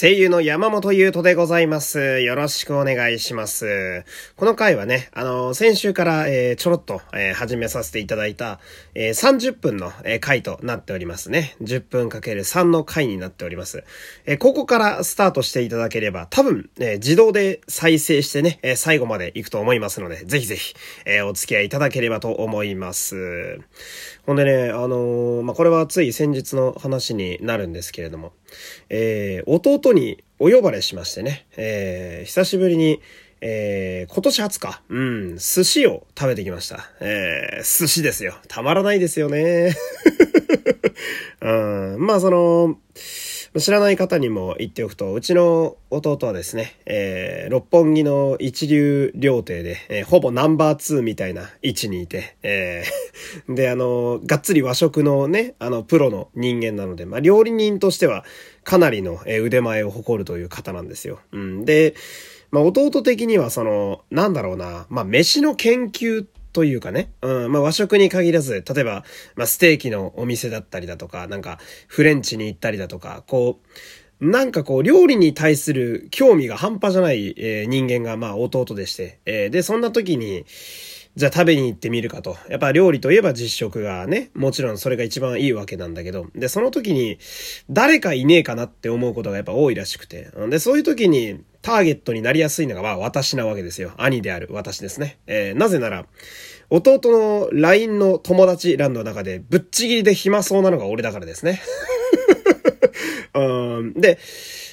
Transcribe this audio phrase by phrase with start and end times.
[0.00, 2.22] 声優の山本優斗でございます。
[2.22, 4.06] よろしくお願いします。
[4.34, 8.60] この回はね、あの、先週から、えー、ちょろっと、えー、始めさせていただいた、
[8.94, 11.54] えー、30分の、え回となっておりますね。
[11.60, 13.84] 10分かける3の回になっております。
[14.24, 20.74] えここからスタートしていただければ、多分、え自動で再生してね、え最後まで行くと思いますので、ぜひぜひ、
[21.04, 23.60] えお付き合いいただければと思います。
[24.24, 28.32] ほんでね、あのまあ、これはつい先日の話になるんですけれども、
[28.88, 33.00] え弟にお呼ばれしましてね、えー、久しぶりに、
[33.42, 36.90] えー、今年初か、うん、寿司を食べてきました。
[37.00, 38.34] えー、寿司ですよ。
[38.48, 39.74] たまらないですよね。
[41.40, 41.50] う
[41.96, 42.78] ん、まあその、
[43.58, 58.24] 知らない方にも言っておくと、うちの弟はですね、えー、六本木の一流料亭で、えー、ほぼナンバー2みたいな位置にいて、えー、 で、あの、がっつり和食のね、あの、プロの人間なので、まあ、料理人としては
[58.62, 61.18] かなりの腕前を誇るという方なんですよ。
[61.32, 61.64] うん。
[61.64, 61.94] で、
[62.52, 69.04] まあ、弟的にはその、なんだろうな、まあ、飯の研究ってというかね、うん、まあ和食に限らず、例えば、
[69.36, 73.60] まあステーキのお店だったりだとか、なんかフレンチに行ったりだとか、こ
[74.20, 80.44] う、なんかこう、料理に対する興味が半端じゃない、えー、人間が、まあ弟でして、えー、で、そんな時に、
[81.16, 82.36] じゃあ食べに行ってみるかと。
[82.48, 87.18] やっぱ料理といえば実食がね、もちろんそれが一番いいわけなんだけど、で、その時に
[87.68, 93.92] 誰かいねえかなって思うことがやっぱ多いらしくて、で、そういう時にターゲットになりやすいのがまあ私なわけですよ。
[93.96, 95.18] 兄である私ですね。
[95.26, 96.06] えー、なぜなら、
[96.70, 101.60] 弟の LINE の友達欄の中でぶっちぎりで暇そうなのが俺だからですね。
[103.34, 104.18] うん、で、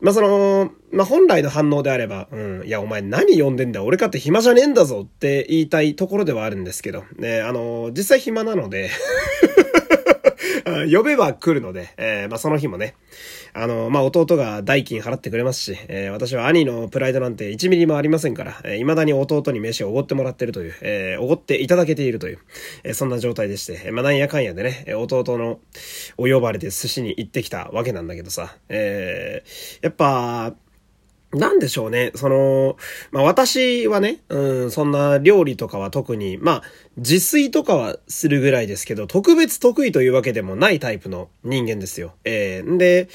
[0.00, 8.90] まあ、その、まあ、本来の反応であれば、うん、いや、お前何読んでんだ俺かって暇じゃねえんだぞって言いたいところではあるんですけど、ね、あの、実際暇なので。
[10.90, 12.94] 呼べば来るので、えー、まあ、その日もね、
[13.52, 22.38] あの、まあ、弟が代金払ってくれますし、えー、私は兄のプライドなんて1ミリもありませんから、えー、未だに弟に飯をおごってもらってるという、えー、おごっていただけているという、
[22.84, 25.58] えー、そんな状態でして、まあ、なんやかんやでね、弟の
[26.16, 30.54] お呼ばれで寿司に行ってきたわけなんだけどさ、えー、やっぱ、
[31.32, 32.10] なんでしょうね。
[32.16, 32.76] その、
[33.12, 36.62] まあ私はね、うん、そんな料理とかは特に、まあ
[36.96, 42.14] 自炊とかはするぐらいですけど、特別得意というわけでもないタイプの人間ですよ。
[42.24, 43.08] えー、んで、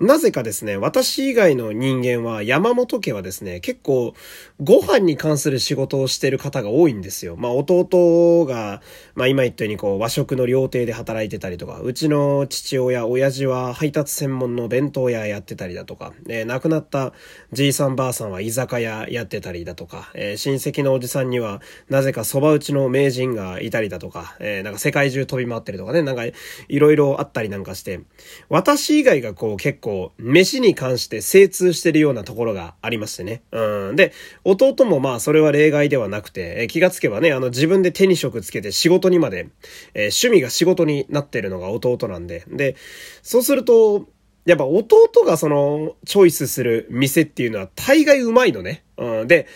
[0.00, 4.14] なぜかですね、私以外の人間は、山本家はですね、結構、
[4.58, 7.36] ご飯に関する仕事をしてる方が多いんですよ。
[7.36, 8.80] まあ、弟が、
[9.14, 17.12] まあ、今言ったように、こう、和食の料亭で働いてたりとか、うちの父親、親父は配達専門の弁当屋やってたりだとか、え、亡くなった
[17.52, 26.34] じいさんばあさんは居酒屋やってたりだとか、え、親戚のおじさんには、なぜか蕎麦打ちの名人がいたりだとか、え、なんか世界中飛び回ってるとかね、なんか、い
[26.78, 28.00] ろいろあったりなんかして、
[28.48, 33.42] 私以外がこう、結構構、飯に関して精通してるようなところがありましてね。
[33.50, 33.96] うん。
[33.96, 34.12] で、
[34.44, 39.48] 弟もまあそれは例外ではなくて、え気がつけばね、あの自分で手に職つけて仕事にまで、
[39.94, 42.44] え、趣味が仕事になってるのが弟なんで。
[42.48, 42.76] で、
[43.22, 44.06] そうすると、
[44.46, 48.84] やっぱ弟がその、チョイスする店っていうのは大概うまいのね。
[48.96, 49.28] うん。
[49.28, 49.48] で、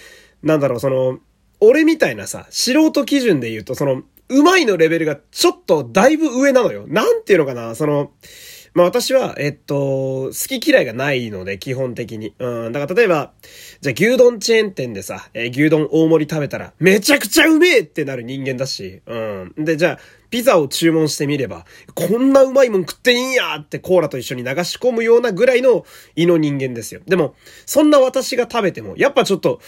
[0.43, 1.19] なんだろう、その、
[1.61, 6.87] 俺みたいなさ、素人基準で言うと、その、うまいのレベルがちょっとだいぶ上なのよ。
[6.89, 8.11] なんていうのかな、その、
[8.75, 12.35] まあ私は、えっと、好き嫌いがないので、基本的に。
[12.41, 12.73] うん。
[12.73, 13.33] だから例えば、
[13.81, 19.55] じゃあ牛丼チェーン店でさ、えー、牛丼大盛り食べたら、めちゃくちゃうめえってなる人間だし、うん。
[19.57, 19.99] で、じゃあ、
[20.29, 21.65] ピザを注文してみれば、
[21.95, 25.87] こんなうまいもん食っていいんやってコーラと一緒に流し込むようなぐらいの
[26.17, 27.01] 胃の人間ですよ。
[27.06, 27.37] でも、
[27.67, 29.61] そんな私が食べても、やっぱちょっと、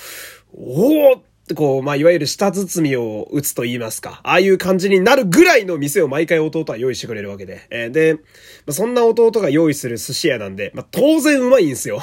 [0.52, 1.22] おお
[1.54, 4.20] こう、まあ、いわゆる舌包みを打つと言いますか。
[4.24, 7.66] ああいう感じになるぐらいの店を毎回弟は用意してくれるわけで。
[7.70, 8.20] えー、で、ま
[8.68, 12.00] あ、そんな弟が用意する寿司屋なんで、まあ、当然うまいんですよ。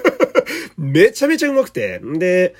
[0.78, 2.00] めちゃめちゃうまくて。
[2.02, 2.54] で、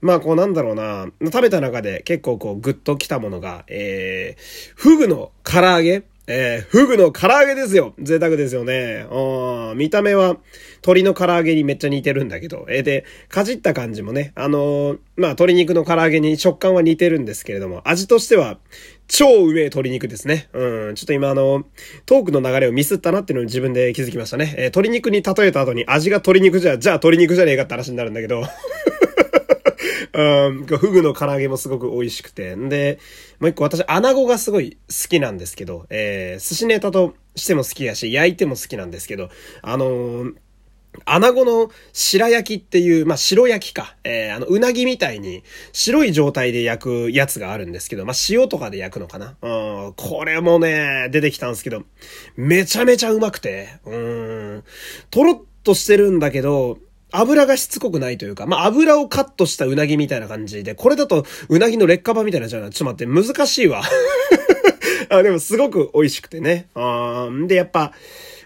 [0.00, 7.92] まあ、こうなんだろうな、食べた中で結構こうグッときたものが、えー、フグの唐揚げえー、フグの唐揚げですよ。
[7.98, 9.06] 贅沢ですよね。
[9.10, 10.38] うん、見た目は
[10.76, 18.58] 鶏の唐揚げにめっちゃ似てるんだけど、えー、で、かじった感じもね、あのー、まあ、鶏肉の唐揚げに食感は似てるんですけれども、味としては
[19.06, 20.48] 超うめえ鶏肉ですね。
[20.54, 21.64] うん、ちょっと今あの、
[22.06, 24.54] トークの流れをミスったなっていうのを自分で気づきましたね。
[24.56, 28.44] えー、鶏肉に例えた後に味が鶏肉じゃ、じゃあ鶏肉じゃねえかって話になるんだけど。
[30.12, 32.54] うん、フグの唐揚げもすごく美味しくて。
[32.54, 32.98] んで、
[33.38, 39.30] もう一個私、穴子がすごい好きなんですけど、えー、寿司ネタとしても好きやし、焼いても好きなんですけど、
[39.62, 40.34] あのー、
[41.04, 43.96] 穴子の白焼きっていう、まあ、白焼きか。
[44.04, 45.42] えー、あの、うなぎみたいに
[45.72, 49.36] 白い状態で焼くやつがあるんですけど、まあ、塩とかで焼くのかな。
[49.42, 51.82] うん、これもね、出てきたんですけど、
[52.36, 54.64] めちゃめちゃうまくて、うん、
[55.10, 56.78] とろっとしてるんだけど、
[57.20, 63.82] 油がしつこくないというか、まあ、油をカットしたうなぎみたいな感じで、これだとうなぎの劣化版みたいなじゃないちょっと待って、難しいわ。
[65.10, 66.68] あでもすごく美味しくてね。
[66.74, 67.92] あで、やっぱ、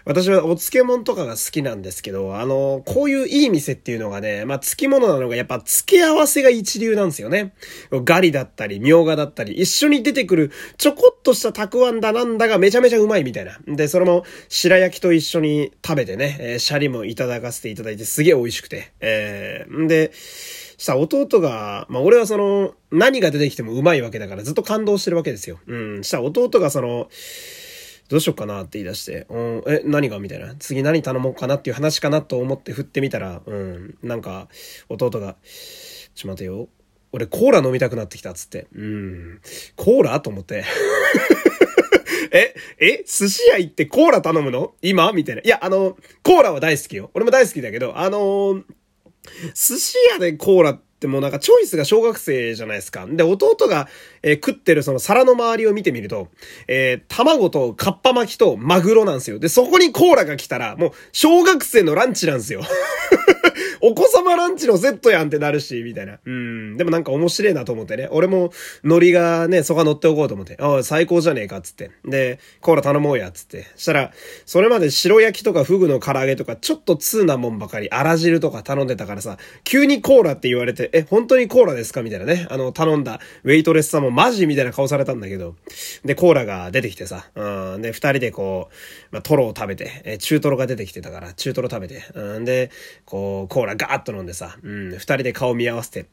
[0.09, 7.53] 私はお漬物とかが好きなんですけど、あの、こういういい店っていうのがね、まあ、付き物なのがやっぱ付け合わせが一流なんですよね。
[7.91, 13.59] ガリだったり、みょうがだったり、一緒に出てくるちょこっとしたたくあんだなんだがめちゃめちゃうまいみたいな。
[13.67, 18.91] で、それも白焼きと一緒に食べてね、えー、シャリもいただかせていただいてすげえ美味しくて。
[19.01, 20.11] えー、んで、
[20.79, 25.59] さ、弟が、まあ、俺はその、何が出てきてもうまいわけだからずっと感動してるわけですよ。
[25.67, 26.03] うん。
[26.03, 27.09] した弟がその、
[28.09, 30.55] どうしよっかなって言い出して、うん、え、何がみたいな。
[30.55, 34.49] 次何頼もうかなっていう話かなと思って振ってみたら、うん、なんか、
[34.89, 35.35] 弟が、
[36.15, 36.67] ちょ待てよ。
[37.11, 38.67] 俺コーラ飲みたくなってきたっつって。
[38.75, 39.41] うん、
[39.75, 40.19] コーラ？
[40.21, 40.63] と思って。
[42.31, 44.73] え、え、寿司屋行ってコーラ頼むの？
[44.81, 45.11] 今？
[45.13, 45.41] みたいな。
[45.43, 47.09] いや、あの、コーラは大好きよ。
[47.13, 48.63] 俺も大好きだけど、あの、
[49.55, 53.07] 寿司屋でコーラって、もうなんかチョイスが小学生じゃないですか。
[53.07, 53.87] で、弟が、
[54.21, 56.27] えー、食ってるその皿の周りを見てみると、
[56.67, 59.39] えー、卵とカッパ巻きとマグロなんですよ。
[59.39, 62.61] で、そこにコーラが来たら、もう小学生のランチなんですよ。
[63.81, 66.19] お子様ランチのセットやんってなるし、みたいな。
[66.23, 66.77] うん。
[66.77, 68.07] でもなんか面白いなと思ってね。
[68.11, 68.51] 俺も、
[68.83, 70.57] 海苔がね、そこは乗っておこうと思って。
[70.59, 71.91] ああ、最高じゃねえか、つって。
[72.05, 73.67] で、コーラ頼もうや、つって。
[73.75, 74.11] したら、
[74.45, 82.47] それまで白焼きとかフグの唐揚げとか、ちょっと通なもんばかり、あら汁とか頼んでたからさ、急にコーラって言われて、え、本当にコーラですかみたいなね。
[82.49, 85.55] あの、頼んだ、ウェイトレスさんもマジみたいな顔されたんだけど。
[86.05, 87.29] で、コーラが出てきてさ。
[87.35, 87.81] うん。
[87.81, 88.73] で、二人でこう、
[89.11, 92.03] まあ、トロを食べて、え、中トロが出てきてたから、中トロ食べて。
[92.13, 92.45] うん。
[92.45, 92.71] で、
[93.05, 96.07] こう、コーラガーッと飲んでさ、うん、二人で顔見合わせて、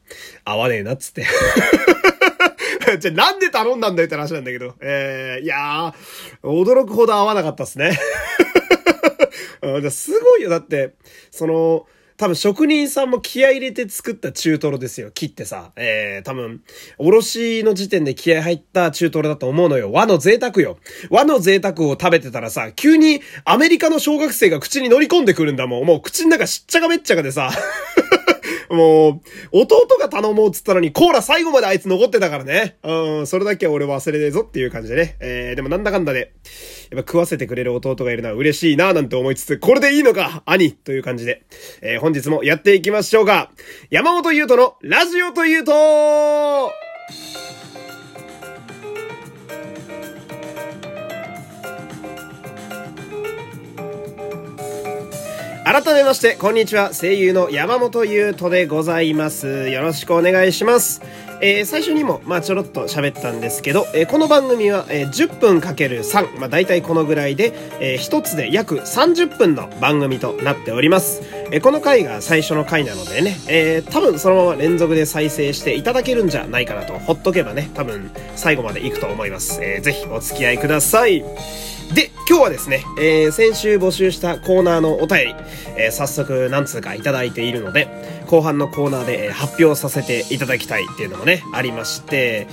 [0.45, 1.25] 合わねえなっつって。
[2.99, 4.75] じゃ、なんで頼んだんだよって話なんだけど。
[4.79, 7.97] えー、いやー、驚くほど合わなかったっすね。
[9.91, 10.49] すごいよ。
[10.49, 10.93] だって、
[11.31, 11.85] その、
[12.17, 15.11] 多分職人さんも気合入れて作った中トロですよ。
[15.11, 15.71] 切ってさ。
[15.75, 16.63] えー、多分、
[16.97, 19.91] おろしの時点で気合入った中トロだと思うのよ。
[19.91, 20.79] 和の贅沢よ。
[21.11, 25.85] 和の贅沢を食べてたらさ、急にアメリカの小学生が口に乗り込んでくるんだもん。
[25.85, 27.51] もう口の中しっちゃかめっちゃかでさ。
[28.71, 29.21] も
[29.53, 32.77] う、弟が頼もうっつったのに、コーラ最後まであいつ残ってたからね。
[32.81, 35.15] うん、それだけは俺忘れねえぞっていう感じでね。
[35.19, 36.33] えー、でもなんだかんだで、
[36.91, 41.43] やっぱ食わせてくれる弟がいるのは嬉しいなぁなんて思いつつ、これでいいのか兄という感じで、
[41.81, 43.51] えー、本日もやっていきましょうか。
[43.89, 46.71] 山本優斗のラジオというと
[55.65, 56.93] 改めまして、こんにちは。
[56.93, 59.67] 声優の山本優斗でございます。
[59.67, 61.01] よろしくお願いします。
[61.39, 71.21] えー、最初にも、まあちょろっと喋ったんですけど、えー、この番組は、えー、10分かける3、まあ大体このぐらいで、えー、1つで約30分の番組となっております。
[71.51, 79.59] えー、この回が最初の回なのでね、えー、多分そのまま連続で再生していただけるんじゃないかなと、ほっとけばね、多分最後まで行くと思います。
[79.61, 81.23] えー、ぜひお付き合いください。
[81.93, 85.35] で、今日はですね、えー、先週募集したコーナーのお便り、
[85.77, 92.47] えー、早速何通かいただいているので、後半のコーナーで発表させていただきたいっていうのもね、ありまして、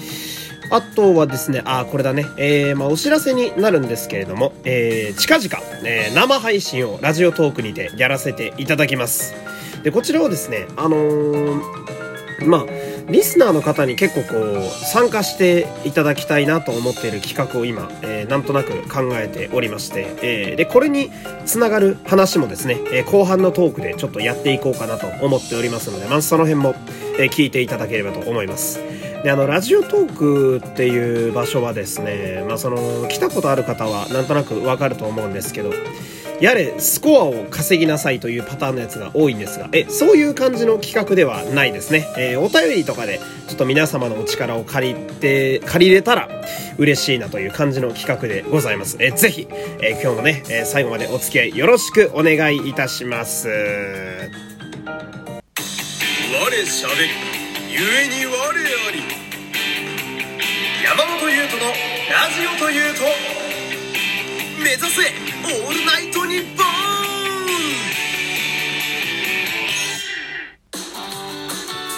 [0.71, 2.27] あとはですね、あ、これだね。
[2.39, 9.35] えー、まあ、お知らせになるんですけれども、えー、近々、えー、生配信をラジオトークにてやらせていただきます。
[9.83, 12.67] で、こちらをですね、あのー、まあ、
[13.09, 21.11] リスナーの方に結構こう、参加していただきたいなと思っている企画を今、えー、なんとなく考えておりまして、えー、で、これに
[21.45, 26.75] つながる話もですね、えー、後半のトークでちょっとやっていこうかなと思っておりますので、まずその辺も、
[27.19, 28.81] えー、聞いていただければと思います。
[29.23, 35.73] で、あの、ラジオトークっていう場所はですね、まあ、その、来たことある方はなんとなくわかると思うんですけど、
[36.41, 42.07] やれ、スコアを稼ぎなさいというパターンのやつが多いんですが、え、そういう感じの企画ではないですね。
[42.17, 46.29] えー、お便りとかで、ちょっと皆様のお力を借りて、借りれたら
[46.77, 48.97] 嬉しいなという感じの企画でございます。
[49.01, 49.47] えー、ぜひ、
[49.81, 53.49] えー、今日もね、え最後までお付き合いよろしくお願いいたします。
[53.49, 53.53] 我
[56.67, 57.11] しゃべり、
[57.71, 59.25] ゆに我あり。
[60.85, 63.05] 山本優斗のラジオというと、
[64.63, 65.03] 目指せ
[65.45, 65.84] オール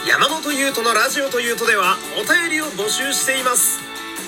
[0.08, 3.80] 山本優斗のラジオというとではお便りを募集しています。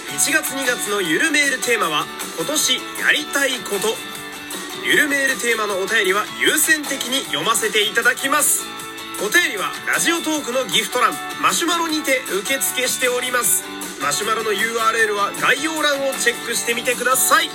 [0.08, 2.04] 1月2月のゆるメールテーマは
[2.36, 2.80] 今年や
[3.12, 3.94] りたいこと。
[4.84, 8.64] ゆるメールテーマのお便りは優先的に読ませていただきます。
[9.20, 11.12] お便りはラジオトークのギフト欄
[11.42, 13.64] マシュマロにて受付しております。
[14.02, 17.50] マシュマロの URL は概要欄をチェックしてみてください。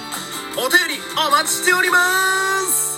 [0.55, 2.92] お便りお待ちしております。